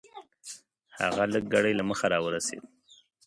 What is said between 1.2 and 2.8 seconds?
لږ ګړی له مخه راورسېد.